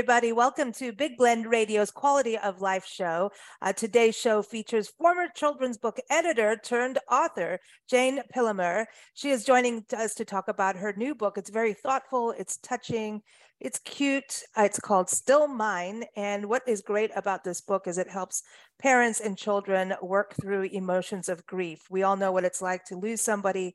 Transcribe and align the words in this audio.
everybody. 0.00 0.32
Welcome 0.32 0.72
to 0.72 0.92
Big 0.92 1.18
Blend 1.18 1.44
Radio's 1.44 1.90
Quality 1.90 2.38
of 2.38 2.62
Life 2.62 2.86
show. 2.86 3.32
Uh, 3.60 3.74
today's 3.74 4.16
show 4.16 4.40
features 4.40 4.88
former 4.88 5.26
children's 5.34 5.76
book 5.76 5.98
editor 6.08 6.56
turned 6.56 6.98
author, 7.10 7.60
Jayne 7.86 8.22
Pillemer. 8.34 8.86
She 9.12 9.28
is 9.28 9.44
joining 9.44 9.84
us 9.94 10.14
to 10.14 10.24
talk 10.24 10.48
about 10.48 10.76
her 10.76 10.94
new 10.96 11.14
book. 11.14 11.36
It's 11.36 11.50
very 11.50 11.74
thoughtful, 11.74 12.30
it's 12.38 12.56
touching, 12.56 13.20
it's 13.60 13.78
cute. 13.80 14.42
Uh, 14.56 14.62
it's 14.62 14.80
called 14.80 15.10
Still 15.10 15.46
Mine. 15.46 16.04
And 16.16 16.46
what 16.46 16.62
is 16.66 16.80
great 16.80 17.10
about 17.14 17.44
this 17.44 17.60
book 17.60 17.86
is 17.86 17.98
it 17.98 18.08
helps 18.08 18.42
parents 18.80 19.20
and 19.20 19.36
children 19.36 19.92
work 20.00 20.34
through 20.40 20.62
emotions 20.72 21.28
of 21.28 21.44
grief. 21.44 21.80
We 21.90 22.04
all 22.04 22.16
know 22.16 22.32
what 22.32 22.44
it's 22.44 22.62
like 22.62 22.86
to 22.86 22.96
lose 22.96 23.20
somebody. 23.20 23.74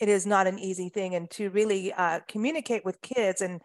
It 0.00 0.08
is 0.08 0.26
not 0.26 0.48
an 0.48 0.58
easy 0.58 0.88
thing. 0.88 1.14
And 1.14 1.30
to 1.30 1.48
really 1.50 1.92
uh, 1.92 2.20
communicate 2.26 2.84
with 2.84 3.02
kids 3.02 3.40
and 3.40 3.60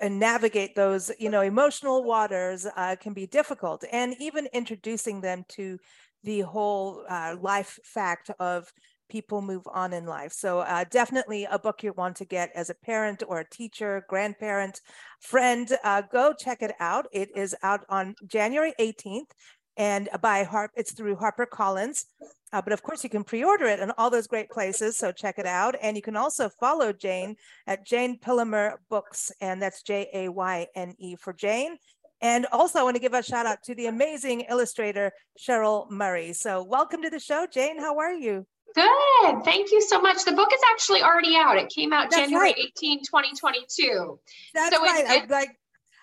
and 0.00 0.18
navigate 0.18 0.74
those 0.74 1.10
you 1.18 1.30
know 1.30 1.42
emotional 1.42 2.04
waters 2.04 2.66
uh, 2.76 2.96
can 3.00 3.12
be 3.12 3.26
difficult 3.26 3.84
and 3.92 4.14
even 4.18 4.48
introducing 4.52 5.20
them 5.20 5.44
to 5.48 5.78
the 6.22 6.40
whole 6.40 7.04
uh, 7.08 7.36
life 7.40 7.78
fact 7.84 8.30
of 8.38 8.72
people 9.10 9.42
move 9.42 9.66
on 9.74 9.92
in 9.92 10.06
life. 10.06 10.32
So 10.32 10.60
uh, 10.60 10.84
definitely 10.88 11.46
a 11.50 11.58
book 11.58 11.82
you 11.82 11.92
want 11.92 12.16
to 12.16 12.24
get 12.24 12.50
as 12.54 12.70
a 12.70 12.74
parent 12.74 13.22
or 13.26 13.40
a 13.40 13.48
teacher 13.48 14.04
grandparent 14.08 14.80
friend 15.20 15.70
uh, 15.82 16.02
go 16.12 16.32
check 16.32 16.62
it 16.62 16.72
out. 16.78 17.06
It 17.12 17.30
is 17.36 17.54
out 17.62 17.84
on 17.88 18.14
january 18.26 18.72
18th 18.78 19.32
and 19.76 20.08
by 20.20 20.42
harp 20.44 20.70
it's 20.76 20.92
through 20.92 21.16
harper 21.16 21.46
collins 21.46 22.06
uh, 22.52 22.60
but 22.60 22.72
of 22.72 22.82
course, 22.82 23.04
you 23.04 23.10
can 23.10 23.22
pre-order 23.22 23.66
it 23.66 23.78
in 23.78 23.92
all 23.96 24.10
those 24.10 24.26
great 24.26 24.50
places. 24.50 24.96
So 24.96 25.12
check 25.12 25.38
it 25.38 25.46
out, 25.46 25.76
and 25.80 25.96
you 25.96 26.02
can 26.02 26.16
also 26.16 26.48
follow 26.48 26.92
Jane 26.92 27.36
at 27.66 27.86
Jayne 27.86 28.18
Pillemer 28.18 28.74
Books, 28.88 29.30
and 29.40 29.62
that's 29.62 29.82
J 29.82 30.08
A 30.12 30.28
Y 30.28 30.66
N 30.74 30.94
E 30.98 31.14
for 31.14 31.32
Jane. 31.32 31.76
And 32.20 32.46
also, 32.52 32.80
I 32.80 32.82
want 32.82 32.96
to 32.96 33.00
give 33.00 33.14
a 33.14 33.22
shout 33.22 33.46
out 33.46 33.62
to 33.64 33.74
the 33.74 33.86
amazing 33.86 34.42
illustrator 34.42 35.12
Sheryl 35.38 35.88
Murray. 35.90 36.32
So 36.32 36.62
welcome 36.64 37.02
to 37.02 37.10
the 37.10 37.20
show, 37.20 37.46
Jane. 37.50 37.78
How 37.78 37.98
are 37.98 38.12
you? 38.12 38.46
Good. 38.74 39.44
Thank 39.44 39.72
you 39.72 39.80
so 39.82 40.00
much. 40.00 40.24
The 40.24 40.32
book 40.32 40.52
is 40.52 40.60
actually 40.72 41.02
already 41.02 41.36
out. 41.36 41.56
It 41.56 41.68
came 41.70 41.92
out 41.92 42.10
That's 42.10 42.22
January 42.22 42.48
right. 42.50 42.56
18, 42.58 43.00
2022. 43.04 44.18
That's 44.54 44.74
So 44.74 44.82
right. 44.82 45.04
it- 45.04 45.22
I'm 45.22 45.28
like, 45.28 45.50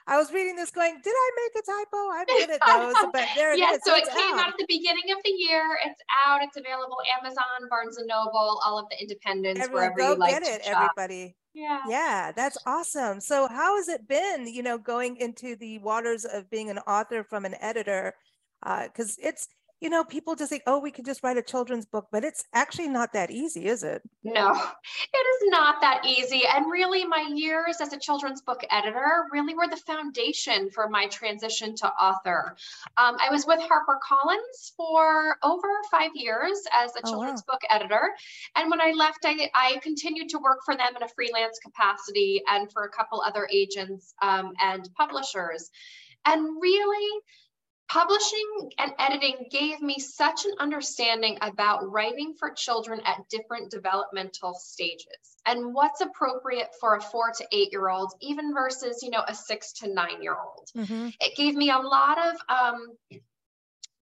I 0.09 0.17
was 0.17 0.31
reading 0.31 0.55
this, 0.55 0.71
going, 0.71 0.95
did 1.03 1.13
I 1.13 1.31
make 1.35 1.63
a 1.63 1.65
typo? 1.65 1.97
I'm 2.13 2.25
good 2.25 2.49
at 2.49 2.61
those, 2.65 2.95
but 3.11 3.27
there 3.35 3.51
it 3.51 3.55
is. 3.55 3.59
yeah, 3.59 3.77
so 3.83 3.93
it 3.93 4.07
came 4.07 4.35
out. 4.35 4.39
out 4.39 4.47
at 4.47 4.53
the 4.57 4.65
beginning 4.67 5.11
of 5.11 5.17
the 5.23 5.31
year. 5.31 5.77
It's 5.85 6.01
out. 6.25 6.41
It's 6.41 6.55
available 6.55 6.97
Amazon, 7.19 7.43
Barnes 7.69 7.97
and 7.97 8.07
Noble, 8.07 8.61
all 8.65 8.79
of 8.79 8.85
the 8.89 9.01
independents, 9.01 9.59
Everyone, 9.59 9.91
wherever 9.95 10.13
you 10.13 10.17
like 10.17 10.31
get 10.31 10.43
it, 10.43 10.63
shop. 10.63 10.91
everybody. 10.97 11.35
Yeah. 11.53 11.81
Yeah, 11.89 12.31
that's 12.33 12.57
awesome. 12.65 13.19
So, 13.19 13.47
how 13.47 13.75
has 13.75 13.89
it 13.89 14.07
been, 14.07 14.47
you 14.47 14.63
know, 14.63 14.77
going 14.77 15.17
into 15.17 15.55
the 15.57 15.79
waters 15.79 16.23
of 16.23 16.49
being 16.49 16.69
an 16.69 16.77
author 16.79 17.23
from 17.23 17.43
an 17.43 17.55
editor? 17.59 18.13
Uh, 18.63 18.83
because 18.83 19.17
it's, 19.21 19.47
you 19.79 19.89
know, 19.89 20.03
people 20.03 20.35
just 20.35 20.49
think, 20.49 20.63
oh, 20.65 20.79
we 20.79 20.89
can 20.89 21.05
just 21.05 21.23
write 21.23 21.37
a 21.37 21.41
children's 21.41 21.85
book, 21.85 22.07
but 22.11 22.23
it's 22.23 22.43
actually 22.53 22.87
not 22.89 23.13
that 23.13 23.29
easy, 23.29 23.67
is 23.67 23.83
it? 23.83 24.01
No, 24.23 24.51
it 24.51 25.17
is 25.17 25.49
not 25.51 25.81
that 25.81 26.03
easy. 26.05 26.43
And 26.51 26.71
really, 26.71 27.05
my 27.05 27.29
years 27.35 27.77
as 27.79 27.93
a 27.93 27.99
children's 27.99 28.41
book 28.41 28.63
editor 28.71 29.25
really 29.31 29.53
were 29.53 29.67
the 29.67 29.77
foundation 29.77 30.71
for 30.71 30.89
my 30.89 31.05
transition 31.07 31.75
to 31.75 31.87
author. 31.87 32.55
Um, 32.97 33.17
I 33.19 33.29
was 33.29 33.45
with 33.45 33.59
HarperCollins 33.59 34.75
for 34.75 35.37
over 35.43 35.67
five 35.91 36.11
years 36.15 36.63
as 36.73 36.95
a 36.95 36.99
Oh, 36.99 37.01
wow. 37.03 37.09
children's 37.11 37.43
book 37.43 37.61
editor. 37.69 38.09
And 38.55 38.71
when 38.71 38.81
I 38.81 38.91
left, 38.91 39.19
I, 39.25 39.49
I 39.53 39.77
continued 39.83 40.29
to 40.29 40.39
work 40.39 40.59
for 40.65 40.75
them 40.75 40.95
in 40.95 41.03
a 41.03 41.07
freelance 41.09 41.59
capacity 41.59 42.41
and 42.47 42.71
for 42.71 42.83
a 42.85 42.89
couple 42.89 43.21
other 43.21 43.47
agents 43.51 44.13
um, 44.21 44.53
and 44.59 44.89
publishers. 44.95 45.69
And 46.25 46.59
really, 46.59 47.21
Publishing 47.89 48.71
and 48.77 48.93
editing 48.99 49.47
gave 49.49 49.81
me 49.81 49.97
such 49.97 50.45
an 50.45 50.51
understanding 50.59 51.37
about 51.41 51.89
writing 51.89 52.33
for 52.37 52.51
children 52.51 53.01
at 53.05 53.29
different 53.29 53.71
developmental 53.71 54.53
stages 54.55 55.37
and 55.45 55.73
what's 55.73 56.01
appropriate 56.01 56.67
for 56.81 56.95
a 56.95 57.01
four 57.01 57.31
to 57.37 57.47
eight 57.53 57.71
year 57.71 57.87
old, 57.89 58.13
even 58.19 58.53
versus, 58.53 59.01
you 59.03 59.09
know, 59.09 59.23
a 59.25 59.33
six 59.33 59.71
to 59.71 59.87
nine 59.87 60.21
year 60.21 60.35
old. 60.35 60.69
Mhm. 60.75 61.15
It 61.21 61.37
gave 61.37 61.55
me 61.55 61.69
a 61.69 61.79
lot 61.79 62.17
of 62.17 62.35
um, 62.49 62.97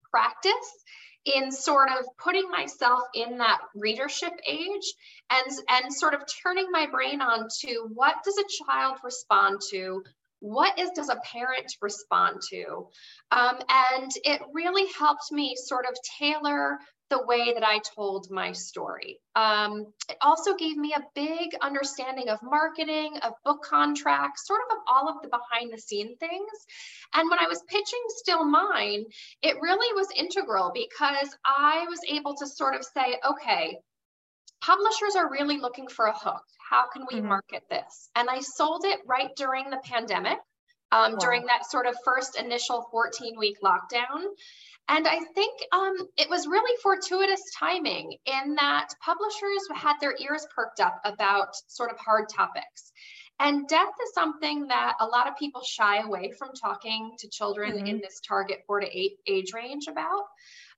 practice 0.09 0.83
in 1.25 1.51
sort 1.51 1.89
of 1.89 2.05
putting 2.17 2.49
myself 2.49 3.01
in 3.13 3.37
that 3.37 3.59
readership 3.75 4.33
age 4.47 4.93
and 5.29 5.51
and 5.69 5.93
sort 5.93 6.13
of 6.13 6.23
turning 6.43 6.69
my 6.71 6.85
brain 6.85 7.21
on 7.21 7.47
to 7.61 7.89
what 7.93 8.15
does 8.23 8.37
a 8.37 8.63
child 8.65 8.97
respond 9.03 9.61
to 9.71 10.03
what 10.43 10.77
is 10.77 10.89
does 10.93 11.07
a 11.07 11.21
parent 11.31 11.71
respond 11.81 12.41
to 12.49 12.87
um, 13.31 13.57
and 13.69 14.11
it 14.25 14.41
really 14.53 14.91
helped 14.99 15.31
me 15.31 15.55
sort 15.55 15.85
of 15.85 15.95
tailor 16.19 16.77
the 17.09 17.25
way 17.25 17.53
that 17.53 17.63
I 17.63 17.79
told 17.95 18.27
my 18.31 18.53
story. 18.53 19.19
Um, 19.35 19.85
it 20.09 20.17
also 20.21 20.55
gave 20.55 20.75
me 20.75 20.93
a 20.93 21.03
big 21.13 21.51
understanding 21.61 22.29
of 22.29 22.39
marketing, 22.41 23.17
of 23.21 23.33
book 23.45 23.61
contracts, 23.63 24.47
sort 24.47 24.61
of 24.67 24.77
of 24.77 24.83
all 24.87 25.09
of 25.09 25.21
the 25.21 25.29
behind 25.29 25.71
the 25.71 25.77
scene 25.77 26.17
things. 26.17 26.51
And 27.13 27.29
when 27.29 27.39
I 27.39 27.47
was 27.47 27.61
pitching 27.67 28.03
Still 28.07 28.45
Mine, 28.45 29.05
it 29.41 29.57
really 29.61 29.93
was 29.93 30.07
integral 30.17 30.71
because 30.73 31.35
I 31.45 31.85
was 31.87 31.99
able 32.09 32.35
to 32.35 32.47
sort 32.47 32.75
of 32.75 32.83
say, 32.83 33.19
okay, 33.23 33.77
publishers 34.63 35.15
are 35.17 35.29
really 35.29 35.57
looking 35.57 35.87
for 35.87 36.05
a 36.05 36.17
hook. 36.17 36.43
How 36.69 36.87
can 36.87 37.05
we 37.11 37.19
Mhm. 37.19 37.25
market 37.25 37.67
this? 37.69 38.09
And 38.15 38.29
I 38.29 38.39
sold 38.39 38.85
it 38.85 39.01
right 39.05 39.29
during 39.35 39.69
the 39.69 39.79
pandemic, 39.79 40.39
um, 40.91 41.13
Wow. 41.13 41.17
during 41.17 41.45
that 41.47 41.65
sort 41.65 41.85
of 41.85 41.97
first 42.05 42.37
initial 42.37 42.83
14 42.89 43.37
week 43.37 43.59
lockdown. 43.61 44.23
And 44.87 45.05
I 45.05 45.19
think 45.35 45.61
um, 45.73 45.95
it 46.15 46.29
was 46.29 46.47
really 46.47 46.75
fortuitous 46.81 47.41
timing 47.53 48.17
in 48.25 48.55
that 48.55 48.87
publishers 49.01 49.67
had 49.73 49.99
their 49.99 50.15
ears 50.17 50.47
perked 50.55 50.79
up 50.79 50.99
about 51.03 51.55
sort 51.67 51.91
of 51.91 51.99
hard 51.99 52.29
topics. 52.29 52.93
And 53.39 53.67
death 53.67 53.93
is 54.01 54.13
something 54.13 54.67
that 54.67 54.95
a 55.01 55.05
lot 55.05 55.27
of 55.27 55.35
people 55.35 55.61
shy 55.63 55.97
away 55.97 56.31
from 56.31 56.53
talking 56.53 57.17
to 57.19 57.27
children 57.27 57.85
in 57.85 57.99
this 57.99 58.21
target 58.21 58.63
four 58.65 58.79
to 58.79 58.87
eight 58.87 59.19
age 59.27 59.51
range 59.53 59.87
about. 59.87 60.25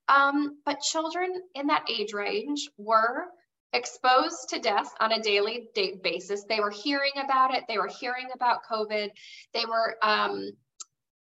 Um, 0.08 0.60
but 0.64 0.80
children 0.80 1.40
in 1.54 1.68
that 1.68 1.88
age 1.88 2.12
range 2.12 2.68
were 2.78 3.28
exposed 3.76 4.48
to 4.50 4.58
death 4.58 4.92
on 5.00 5.12
a 5.12 5.22
daily 5.22 5.68
da- 5.74 5.96
basis. 6.02 6.44
They 6.44 6.60
were 6.60 6.70
hearing 6.70 7.12
about 7.22 7.54
it. 7.54 7.64
They 7.68 7.78
were 7.78 7.90
hearing 8.00 8.28
about 8.34 8.64
COVID. 8.70 9.10
They 9.54 9.64
were 9.66 9.96
um, 10.02 10.50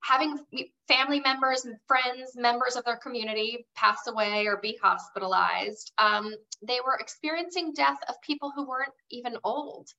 having 0.02 0.40
family 0.88 1.20
members 1.20 1.66
and 1.66 1.76
friends, 1.88 2.32
members 2.36 2.76
of 2.76 2.86
their 2.86 2.98
community 2.98 3.68
pass 3.76 4.08
away 4.08 4.48
or 4.48 4.58
be 4.58 4.78
hospitalized. 4.82 5.92
Um, 5.98 6.34
they 6.66 6.80
were 6.86 6.98
experiencing 7.00 7.74
death 7.74 7.98
of 8.08 8.16
people 8.22 8.52
who 8.56 8.68
weren't 8.68 8.94
even 9.12 9.38
old. 9.44 9.90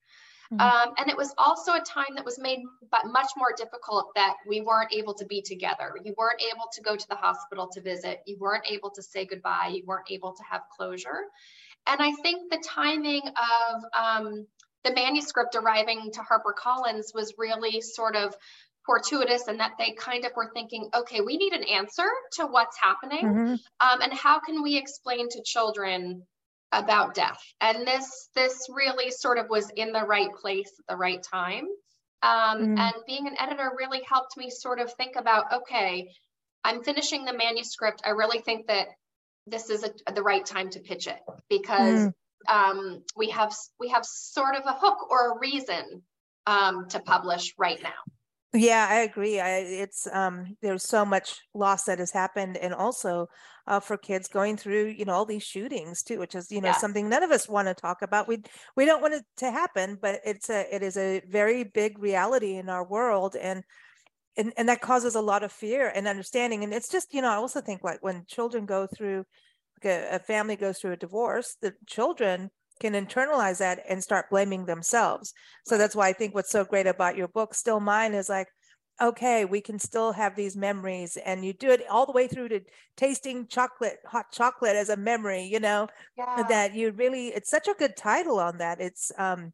Mhm. 0.53 0.61
Um, 0.63 0.95
and 0.97 1.11
it 1.11 1.17
was 1.17 1.35
also 1.37 1.75
a 1.75 1.81
time 1.81 2.15
that 2.15 2.25
was 2.25 2.39
made 2.39 2.61
but 2.91 3.05
much 3.05 3.31
more 3.37 3.53
difficult 3.55 4.15
that 4.15 4.35
we 4.47 4.63
weren't 4.63 4.95
able 4.95 5.13
to 5.15 5.27
be 5.27 5.43
together. 5.43 5.95
You 6.03 6.15
weren't 6.17 6.41
able 6.41 6.69
to 6.73 6.81
go 6.81 6.97
to 6.97 7.09
the 7.09 7.17
hospital 7.17 7.69
to 7.73 7.83
visit. 7.83 8.23
You 8.25 8.39
weren't 8.39 8.65
able 8.67 8.91
to 8.93 9.03
say 9.03 9.27
goodbye. 9.27 9.73
You 9.75 9.85
weren't 9.85 10.11
able 10.11 10.33
to 10.33 10.43
have 10.45 10.63
closure. 10.75 11.25
And 11.89 12.01
I 12.03 12.13
think 12.23 12.51
the 12.51 12.63
timing 12.65 13.23
of 13.27 13.85
um, 13.99 14.47
the 14.85 14.93
manuscript 14.95 15.57
arriving 15.57 16.11
to 16.13 16.21
HarperCollins 16.21 17.15
was 17.15 17.35
really 17.39 17.81
sort 17.81 18.15
of 18.15 18.37
fortuitous 18.87 19.49
and 19.49 19.61
that 19.61 19.73
they 19.79 19.93
kind 19.93 20.25
of 20.25 20.33
were 20.37 20.51
thinking, 20.55 20.89
okay, 20.95 21.21
we 21.21 21.37
need 21.37 21.53
an 21.53 21.65
answer 21.65 22.09
to 22.33 22.47
what's 22.47 22.79
happening. 22.79 23.25
Mhm. 23.25 23.59
Um, 23.81 24.01
and 24.03 24.13
how 24.13 24.41
can 24.41 24.63
we 24.63 24.77
explain 24.77 25.29
to 25.31 25.43
children 25.43 26.27
about 26.73 27.15
death? 27.15 27.43
And 27.61 27.87
this 27.87 28.29
this 28.35 28.67
really 28.71 29.11
sort 29.11 29.39
of 29.39 29.49
was 29.49 29.71
in 29.71 29.93
the 29.93 30.05
right 30.05 30.33
place 30.41 30.73
at 30.79 30.87
the 30.89 30.97
right 30.97 31.23
time. 31.23 31.67
Um, 32.23 32.59
Mm. 32.59 32.79
And 32.79 32.95
being 33.07 33.27
an 33.27 33.39
editor 33.39 33.71
really 33.77 34.03
helped 34.03 34.37
me 34.37 34.51
sort 34.51 34.81
of 34.81 34.93
think 34.95 35.17
about, 35.17 35.53
okay, 35.53 36.11
I'm 36.65 36.83
finishing 36.83 37.25
the 37.25 37.33
manuscript. 37.33 38.03
I 38.05 38.11
really 38.11 38.41
think 38.41 38.67
that 38.69 38.89
this 39.51 39.71
is 39.71 39.85
a, 39.85 40.13
the 40.13 40.23
right 40.23 40.45
time 40.45 40.71
to 40.71 40.81
pitch 40.81 41.07
it 41.07 41.21
because 41.49 42.09
um, 42.49 43.03
we 43.17 43.31
have 43.31 43.55
we 43.81 43.89
have 43.89 44.05
sort 44.05 44.55
of 44.55 44.63
a 44.67 44.73
hook 44.73 45.11
or 45.11 45.33
a 45.33 45.39
reason 45.39 46.03
um, 46.47 46.89
to 46.89 47.01
publish 47.01 47.55
right 47.59 47.83
now. 47.83 47.91
Yeah, 48.55 48.87
I 48.89 49.01
agree. 49.01 49.41
I, 49.41 49.59
it's 49.59 50.07
um, 50.11 50.57
there's 50.63 50.83
so 50.83 51.05
much 51.05 51.43
loss 51.53 51.85
that 51.85 51.99
has 51.99 52.11
happened, 52.11 52.57
and 52.57 52.73
also 52.73 53.27
uh, 53.67 53.79
for 53.79 53.99
kids 53.99 54.29
going 54.29 54.57
through, 54.57 54.87
you 54.87 55.05
know, 55.05 55.13
all 55.13 55.27
these 55.27 55.43
shootings 55.43 56.03
too, 56.03 56.19
which 56.19 56.35
is, 56.35 56.51
you 56.51 56.63
know, 56.63 56.69
Yes. 56.69 56.81
something 56.81 57.11
none 57.11 57.23
of 57.23 57.31
us 57.31 57.47
want 57.47 57.69
to 57.69 57.75
talk 57.75 58.01
about. 58.01 58.27
We 58.27 58.43
we 58.75 58.87
don't 58.87 59.03
want 59.03 59.15
it 59.15 59.25
to 59.39 59.51
happen, 59.51 59.99
but 60.01 60.21
it's 60.25 60.49
a 60.49 60.75
it 60.75 60.83
is 60.83 60.97
a 60.97 61.21
very 61.29 61.65
big 61.65 61.99
reality 61.99 62.57
in 62.57 62.71
our 62.71 62.87
world, 62.87 63.37
and 63.37 63.63
and 64.37 64.53
and 64.57 64.69
that 64.69 64.81
causes 64.81 65.15
a 65.15 65.21
lot 65.21 65.43
of 65.43 65.53
fear 65.53 65.91
and 65.95 66.07
understanding. 66.09 66.63
And 66.65 66.73
it's 66.73 66.89
just, 66.91 67.13
you 67.15 67.23
know, 67.23 67.31
I 67.31 67.37
also 67.37 67.61
think 67.61 67.83
like 67.83 68.03
when 68.03 68.25
children 68.27 68.67
go 68.67 68.87
through, 68.87 69.25
like 69.83 69.93
a, 69.93 70.17
a 70.17 70.19
family 70.19 70.57
goes 70.57 70.79
through 70.79 70.93
a 70.93 70.97
divorce, 70.97 71.57
the 71.61 71.75
children 71.87 72.51
can 72.81 72.93
internalize 72.95 73.59
that 73.59 73.81
and 73.89 74.03
start 74.03 74.31
blaming 74.31 74.67
themselves. 74.67 75.33
So 75.65 75.77
that's 75.79 75.97
why 75.97 76.09
I 76.09 76.13
think 76.13 76.35
what's 76.35 76.51
so 76.51 76.65
great 76.65 76.87
about 76.87 77.17
your 77.17 77.29
book, 77.29 77.55
Still 77.55 77.81
Mine, 77.81 78.15
is 78.15 78.29
like, 78.29 78.49
okay, 79.01 79.45
we 79.45 79.61
can 79.61 79.79
still 79.79 80.13
have 80.13 80.35
these 80.37 80.57
memories. 80.57 81.17
And 81.17 81.45
you 81.45 81.53
do 81.53 81.71
it 81.71 81.87
all 81.89 82.07
the 82.07 82.13
way 82.13 82.29
through 82.29 82.49
to 82.51 82.61
tasting 82.97 83.47
chocolate, 83.49 83.99
hot 84.07 84.27
chocolate 84.33 84.77
as 84.77 84.89
a 84.89 84.97
memory, 84.97 85.43
you 85.45 85.61
know, 85.61 85.89
Yeah. 86.17 86.43
that 86.49 86.75
you 86.75 86.91
really, 86.93 87.29
it's 87.29 87.51
such 87.51 87.69
a 87.69 87.75
good 87.75 87.97
title 87.97 88.39
on 88.41 88.59
that. 88.59 88.81
It's 88.81 89.13
um, 89.19 89.53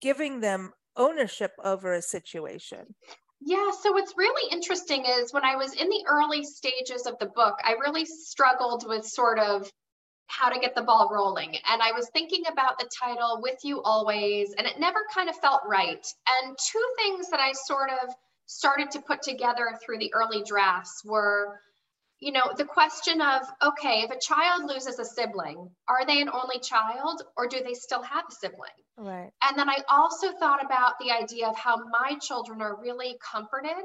giving 0.00 0.40
them 0.40 0.72
ownership 0.96 1.52
over 1.62 1.92
a 1.92 2.02
situation. 2.02 2.94
Yeah, 3.40 3.70
so 3.82 3.92
what's 3.92 4.14
really 4.16 4.50
interesting 4.50 5.04
is 5.06 5.32
when 5.32 5.44
I 5.44 5.56
was 5.56 5.72
in 5.72 5.88
the 5.88 6.04
early 6.08 6.44
stages 6.44 7.06
of 7.06 7.18
the 7.18 7.26
book, 7.26 7.54
I 7.62 7.72
really 7.72 8.04
struggled 8.04 8.84
with 8.86 9.06
sort 9.06 9.38
of 9.38 9.70
how 10.26 10.50
to 10.50 10.60
get 10.60 10.74
the 10.74 10.82
ball 10.82 11.08
rolling. 11.10 11.56
And 11.70 11.80
I 11.82 11.92
was 11.92 12.10
thinking 12.12 12.42
about 12.50 12.78
the 12.78 12.88
title, 13.02 13.40
With 13.40 13.58
You 13.62 13.82
Always, 13.82 14.54
and 14.56 14.66
it 14.66 14.78
never 14.78 14.98
kind 15.14 15.28
of 15.28 15.36
felt 15.36 15.62
right. 15.66 16.06
And 16.36 16.56
two 16.70 16.86
things 16.98 17.30
that 17.30 17.40
I 17.40 17.52
sort 17.52 17.90
of 17.90 18.14
started 18.46 18.90
to 18.92 19.02
put 19.02 19.22
together 19.22 19.78
through 19.84 19.98
the 19.98 20.12
early 20.14 20.42
drafts 20.42 21.02
were 21.04 21.60
you 22.20 22.32
know, 22.32 22.52
the 22.56 22.64
question 22.64 23.20
of 23.20 23.42
okay, 23.62 24.02
if 24.02 24.10
a 24.10 24.18
child 24.18 24.64
loses 24.68 24.98
a 24.98 25.04
sibling, 25.04 25.70
are 25.88 26.06
they 26.06 26.20
an 26.20 26.28
only 26.28 26.58
child 26.60 27.22
or 27.36 27.46
do 27.46 27.60
they 27.62 27.74
still 27.74 28.02
have 28.02 28.24
a 28.28 28.34
sibling? 28.34 28.70
Right. 28.96 29.30
And 29.42 29.58
then 29.58 29.68
I 29.68 29.78
also 29.88 30.32
thought 30.32 30.64
about 30.64 30.94
the 31.00 31.12
idea 31.12 31.46
of 31.46 31.56
how 31.56 31.76
my 31.76 32.18
children 32.20 32.60
are 32.60 32.80
really 32.80 33.16
comforted 33.22 33.84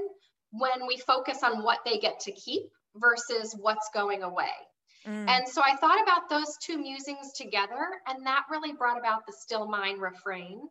when 0.51 0.88
we 0.88 0.97
focus 0.97 1.44
on 1.44 1.63
what 1.63 1.80
they 1.85 2.00
get 2.00 2.21
to 2.21 2.31
keep 2.31 2.63
versus 2.95 3.56
what's 3.59 3.89
going 3.94 4.24
away. 4.24 4.51
Mm. 5.06 5.27
And 5.27 5.47
so 5.47 5.62
I 5.63 5.75
thought 5.75 6.01
about 6.01 6.29
those 6.29 6.57
two 6.62 6.77
musings 6.77 7.33
together, 7.33 7.86
and 8.07 8.25
that 8.25 8.45
really 8.50 8.74
brought 8.74 8.97
about 8.97 9.25
the 9.27 9.33
still 9.33 9.68
mine 9.68 10.00
refrain. 10.00 10.62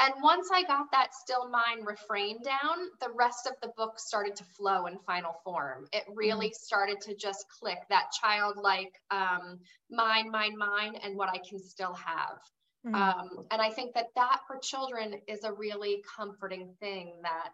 And 0.00 0.14
once 0.22 0.48
I 0.52 0.62
got 0.62 0.92
that 0.92 1.12
still 1.12 1.48
mine 1.48 1.84
refrain 1.84 2.40
down, 2.42 2.76
the 3.00 3.10
rest 3.14 3.46
of 3.46 3.54
the 3.60 3.72
book 3.76 3.98
started 3.98 4.36
to 4.36 4.44
flow 4.44 4.86
in 4.86 4.98
final 5.00 5.34
form. 5.42 5.88
It 5.92 6.04
really 6.14 6.52
started 6.52 7.00
to 7.02 7.16
just 7.16 7.46
click 7.60 7.78
that 7.90 8.12
childlike 8.20 8.92
um, 9.10 9.58
mine, 9.90 10.30
mine, 10.30 10.56
mine, 10.56 10.94
and 11.02 11.16
what 11.16 11.28
I 11.28 11.40
can 11.48 11.58
still 11.58 11.94
have. 11.94 12.38
Mm. 12.86 12.94
Um, 12.94 13.46
and 13.50 13.60
I 13.60 13.70
think 13.70 13.94
that 13.94 14.06
that 14.14 14.40
for 14.46 14.58
children 14.62 15.14
is 15.26 15.42
a 15.42 15.52
really 15.52 16.04
comforting 16.16 16.74
thing 16.78 17.18
that 17.22 17.52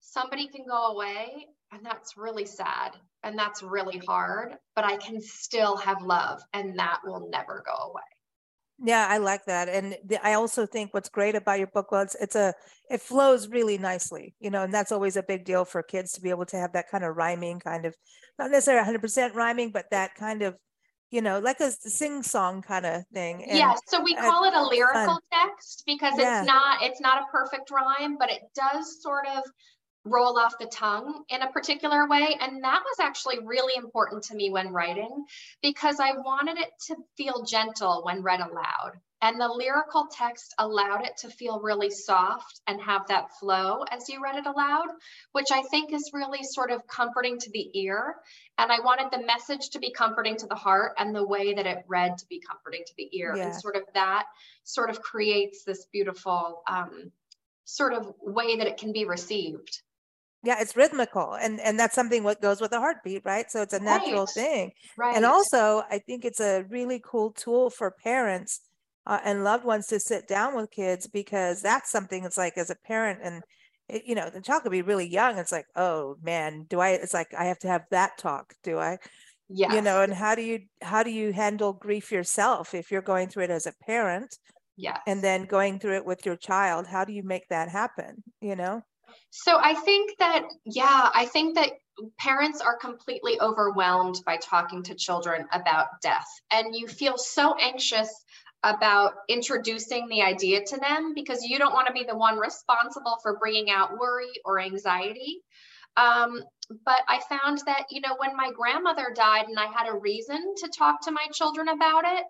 somebody 0.00 0.46
can 0.46 0.64
go 0.68 0.92
away 0.92 1.46
and 1.72 1.84
that's 1.84 2.16
really 2.16 2.46
sad 2.46 2.92
and 3.24 3.36
that's 3.36 3.64
really 3.64 4.00
hard, 4.06 4.54
but 4.76 4.84
I 4.84 4.96
can 4.96 5.20
still 5.20 5.76
have 5.76 6.02
love 6.02 6.40
and 6.52 6.78
that 6.78 7.00
will 7.04 7.28
never 7.30 7.64
go 7.66 7.90
away. 7.90 8.02
Yeah, 8.80 9.06
I 9.10 9.18
like 9.18 9.44
that. 9.46 9.68
And 9.68 9.96
the, 10.04 10.24
I 10.24 10.34
also 10.34 10.64
think 10.64 10.94
what's 10.94 11.08
great 11.08 11.34
about 11.34 11.58
your 11.58 11.66
book 11.66 11.90
was 11.90 12.16
it's 12.20 12.36
a 12.36 12.54
it 12.88 13.00
flows 13.00 13.48
really 13.48 13.76
nicely, 13.76 14.34
you 14.38 14.50
know, 14.50 14.62
and 14.62 14.72
that's 14.72 14.92
always 14.92 15.16
a 15.16 15.22
big 15.22 15.44
deal 15.44 15.64
for 15.64 15.82
kids 15.82 16.12
to 16.12 16.20
be 16.20 16.30
able 16.30 16.46
to 16.46 16.56
have 16.56 16.72
that 16.74 16.88
kind 16.88 17.04
of 17.04 17.16
rhyming 17.16 17.58
kind 17.58 17.86
of 17.86 17.96
not 18.38 18.50
necessarily 18.52 18.80
100% 18.84 19.34
rhyming, 19.34 19.72
but 19.72 19.86
that 19.90 20.14
kind 20.14 20.42
of, 20.42 20.56
you 21.10 21.22
know, 21.22 21.40
like 21.40 21.58
a 21.58 21.72
sing 21.72 22.22
song 22.22 22.62
kind 22.62 22.86
of 22.86 23.04
thing. 23.12 23.42
And 23.44 23.58
yeah, 23.58 23.74
so 23.88 24.00
we 24.00 24.14
call 24.14 24.44
it 24.44 24.54
a 24.54 24.62
lyrical 24.62 24.94
fun. 24.94 25.18
text 25.32 25.82
because 25.84 26.16
Yeah. 26.16 26.40
it's 26.40 26.46
not 26.46 26.82
it's 26.82 27.00
not 27.00 27.22
a 27.22 27.26
perfect 27.32 27.72
rhyme, 27.72 28.16
but 28.16 28.30
it 28.30 28.42
does 28.54 29.02
sort 29.02 29.26
of 29.26 29.42
roll 30.04 30.38
off 30.38 30.58
the 30.58 30.66
tongue 30.66 31.24
in 31.28 31.42
a 31.42 31.50
particular 31.50 32.08
way 32.08 32.36
and 32.40 32.64
that 32.64 32.82
was 32.82 33.00
actually 33.00 33.38
really 33.44 33.74
important 33.76 34.22
to 34.24 34.34
me 34.34 34.50
when 34.50 34.72
writing 34.72 35.24
because 35.62 36.00
I 36.00 36.12
wanted 36.12 36.58
it 36.58 36.70
to 36.86 36.96
feel 37.16 37.44
gentle 37.44 38.02
when 38.04 38.22
read 38.22 38.40
aloud. 38.40 38.92
And 39.20 39.40
the 39.40 39.48
lyrical 39.48 40.06
text 40.12 40.54
allowed 40.58 41.04
it 41.04 41.16
to 41.18 41.28
feel 41.28 41.60
really 41.60 41.90
soft 41.90 42.60
and 42.68 42.80
have 42.80 43.08
that 43.08 43.36
flow 43.40 43.82
as 43.90 44.08
you 44.08 44.22
read 44.22 44.36
it 44.36 44.46
aloud, 44.46 44.86
which 45.32 45.48
I 45.50 45.62
think 45.62 45.92
is 45.92 46.12
really 46.14 46.44
sort 46.44 46.70
of 46.70 46.86
comforting 46.86 47.36
to 47.38 47.50
the 47.50 47.68
ear. 47.80 48.14
And 48.58 48.70
I 48.70 48.78
wanted 48.80 49.10
the 49.10 49.26
message 49.26 49.70
to 49.70 49.80
be 49.80 49.90
comforting 49.90 50.36
to 50.36 50.46
the 50.46 50.54
heart 50.54 50.92
and 50.98 51.14
the 51.14 51.26
way 51.26 51.54
that 51.54 51.66
it 51.66 51.84
read 51.88 52.18
to 52.18 52.26
be 52.28 52.40
comforting 52.40 52.84
to 52.86 52.92
the 52.96 53.08
ear. 53.18 53.34
Yeah. 53.36 53.46
And 53.46 53.54
sort 53.56 53.74
of 53.74 53.82
that 53.94 54.26
sort 54.62 54.88
of 54.88 55.02
creates 55.02 55.64
this 55.64 55.86
beautiful 55.92 56.62
um, 56.68 57.10
sort 57.64 57.94
of 57.94 58.14
way 58.22 58.56
that 58.58 58.68
it 58.68 58.76
can 58.76 58.92
be 58.92 59.04
received. 59.04 59.82
Yeah, 60.42 60.60
it's 60.60 60.76
rhythmical 60.76 61.34
and 61.34 61.60
and 61.60 61.78
that's 61.78 61.94
something 61.94 62.22
what 62.24 62.40
goes 62.42 62.60
with 62.60 62.72
a 62.72 62.78
heartbeat, 62.78 63.22
right? 63.24 63.50
So 63.50 63.62
it's 63.62 63.74
a 63.74 63.80
natural 63.80 64.26
Right. 64.26 64.34
thing. 64.34 64.72
Right. 64.96 65.14
And 65.14 65.24
also, 65.24 65.82
I 65.90 65.98
think 66.00 66.24
it's 66.24 66.40
a 66.40 66.64
really 66.68 67.00
cool 67.04 67.32
tool 67.32 67.70
for 67.70 67.90
parents 68.02 68.60
uh, 69.06 69.20
and 69.24 69.44
loved 69.44 69.64
ones 69.64 69.86
to 69.88 69.98
sit 70.00 70.28
down 70.28 70.54
with 70.56 70.70
kids 70.70 71.06
because 71.08 71.60
that's 71.62 71.90
something 71.90 72.24
it's 72.24 72.38
like 72.38 72.56
as 72.58 72.70
a 72.70 72.76
parent 72.86 73.20
and 73.22 73.42
it, 73.88 74.02
you 74.04 74.14
know 74.14 74.30
the 74.30 74.40
child 74.42 74.62
could 74.62 74.72
be 74.72 74.82
really 74.82 75.08
young. 75.08 75.38
It's 75.38 75.52
like, 75.52 75.66
oh 75.76 76.16
man, 76.22 76.64
do 76.68 76.80
I? 76.80 76.90
It's 76.90 77.14
like 77.14 77.28
I 77.36 77.44
have 77.46 77.58
to 77.60 77.68
have 77.68 77.84
that 77.90 78.18
talk, 78.18 78.54
do 78.62 78.78
I? 78.78 78.98
yeah 79.48 79.68
You 79.68 79.82
know, 79.82 80.02
and 80.02 80.14
how 80.14 80.34
do 80.34 80.42
you 80.42 80.60
how 80.82 81.02
do 81.04 81.10
you 81.10 81.32
handle 81.32 81.72
grief 81.74 82.10
yourself 82.12 82.74
if 82.74 82.90
you're 82.90 83.02
going 83.02 83.28
through 83.28 83.44
it 83.44 83.50
as 83.50 83.66
a 83.66 83.74
parent 83.86 84.36
yeah 84.76 85.00
and 85.06 85.22
then 85.24 85.46
going 85.46 85.78
through 85.80 85.96
it 85.96 86.06
with 86.06 86.26
your 86.26 86.36
child? 86.36 86.86
How 86.88 87.04
do 87.04 87.12
you 87.12 87.22
make 87.24 87.48
that 87.50 87.68
happen? 87.70 88.24
You 88.40 88.56
know? 88.56 88.82
So 89.30 89.58
I 89.58 89.74
think 89.74 90.18
that, 90.18 90.48
yeah, 90.64 91.10
I 91.14 91.26
think 91.26 91.56
that 91.56 91.70
parents 92.18 92.60
are 92.60 92.76
completely 92.76 93.40
overwhelmed 93.40 94.20
by 94.24 94.36
talking 94.36 94.82
to 94.84 94.94
children 94.94 95.46
about 95.52 95.86
death. 96.02 96.28
And 96.52 96.74
you 96.74 96.86
feel 96.86 97.18
so 97.18 97.54
anxious 97.60 98.08
about 98.62 99.12
introducing 99.28 100.08
the 100.08 100.22
idea 100.22 100.64
to 100.64 100.76
them 100.78 101.14
because 101.14 101.44
you 101.44 101.58
don't 101.58 101.72
want 101.72 101.86
to 101.86 101.92
be 101.92 102.04
the 102.04 102.16
one 102.16 102.38
responsible 102.38 103.18
for 103.22 103.38
bringing 103.38 103.70
out 103.70 103.98
worry 103.98 104.30
or 104.44 104.60
anxiety. 104.60 105.42
Um, 105.96 106.42
but 106.84 107.00
I 107.08 107.20
found 107.28 107.62
that, 107.66 107.86
you 107.90 108.00
know, 108.00 108.16
when 108.18 108.36
my 108.36 108.50
grandmother 108.52 109.12
died 109.14 109.46
and 109.48 109.58
I 109.58 109.66
had 109.66 109.88
a 109.88 109.98
reason 109.98 110.54
to 110.58 110.68
talk 110.76 111.02
to 111.02 111.10
my 111.10 111.26
children 111.32 111.68
about 111.68 112.04
it, 112.04 112.24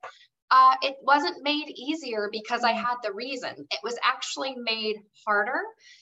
uh, 0.51 0.77
it 0.83 0.97
wasn't 1.03 1.43
made 1.43 1.69
easier 1.71 2.29
because 2.33 2.65
I 2.65 2.73
had 2.73 2.97
the 3.03 3.13
reason. 3.13 3.67
It 3.71 3.81
was 3.83 3.99
actually 4.03 4.55
made 4.57 4.97
harder 5.27 5.61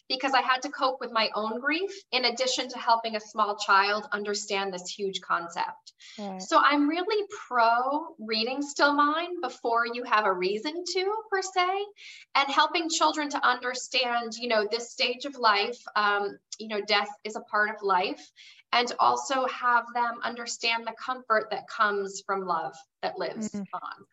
because 0.08 0.32
I 0.34 0.40
had 0.42 0.62
to 0.62 0.68
cope 0.70 1.00
with 1.00 1.10
my 1.12 1.30
own 1.34 1.60
grief 1.60 1.90
in 2.12 2.24
addition 2.24 2.68
to 2.68 2.78
helping 2.78 3.16
a 3.16 3.20
small 3.20 3.56
child 3.56 4.06
understand 4.12 4.72
this 4.72 4.88
huge 4.88 5.20
concept. 5.20 5.92
So 6.38 6.58
I'm 6.62 6.88
really 6.88 7.26
pro 7.48 8.14
reading 8.18 8.62
Still 8.62 8.92
Mine 8.92 9.40
before 9.40 9.86
you 9.86 10.04
have 10.04 10.26
a 10.26 10.32
reason 10.32 10.84
to, 10.84 11.14
per 11.30 11.42
se, 11.42 11.86
and 12.34 12.48
helping 12.48 12.88
children 12.88 13.28
to 13.30 13.44
understand, 13.46 14.34
you 14.36 14.48
know, 14.48 14.66
this 14.70 14.90
stage 14.92 15.24
of 15.24 15.36
life, 15.36 15.78
um, 15.96 16.38
you 16.58 16.68
know, 16.68 16.80
death 16.82 17.08
is 17.24 17.36
a 17.36 17.40
part 17.40 17.70
of 17.70 17.76
life, 17.82 18.30
and 18.72 18.92
also 19.00 19.46
have 19.46 19.84
them 19.94 20.20
understand 20.22 20.86
the 20.86 20.94
comfort 21.04 21.48
that 21.50 21.68
comes 21.68 22.22
from 22.26 22.44
love 22.46 22.74
that 23.02 23.18
lives 23.18 23.50
Mhm. 23.54 23.66
on. 23.72 24.06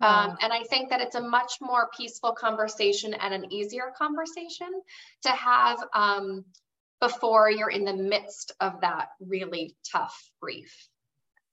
Um, 0.00 0.36
and 0.40 0.52
I 0.52 0.62
think 0.64 0.90
that 0.90 1.00
it's 1.00 1.16
a 1.16 1.20
much 1.20 1.54
more 1.60 1.88
peaceful 1.96 2.32
conversation 2.32 3.14
and 3.14 3.34
an 3.34 3.52
easier 3.52 3.92
conversation 3.96 4.68
to 5.22 5.30
have 5.30 5.78
um, 5.94 6.44
before 7.00 7.50
you're 7.50 7.70
in 7.70 7.84
the 7.84 7.94
midst 7.94 8.52
of 8.60 8.80
that 8.80 9.08
really 9.20 9.76
tough 9.90 10.30
grief. 10.40 10.88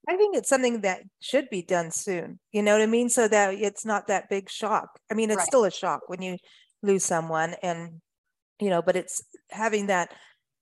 I 0.08 0.16
think 0.16 0.36
it's 0.36 0.48
something 0.48 0.82
that 0.82 1.00
should 1.20 1.50
be 1.50 1.62
done 1.62 1.90
soon. 1.90 2.38
You 2.52 2.62
know 2.62 2.72
what 2.74 2.82
I 2.82 2.86
mean? 2.86 3.08
So 3.08 3.26
that 3.26 3.54
it's 3.54 3.84
not 3.84 4.06
that 4.06 4.28
big 4.30 4.48
shock. 4.48 5.00
I 5.10 5.14
mean, 5.14 5.30
it's 5.30 5.38
Right. 5.38 5.46
still 5.46 5.64
a 5.64 5.70
shock 5.70 6.02
when 6.08 6.22
you 6.22 6.38
lose 6.82 7.04
someone 7.04 7.54
and 7.62 8.00
you 8.60 8.70
know, 8.70 8.80
but 8.80 8.96
it's 8.96 9.22
having 9.50 9.88
that 9.88 10.14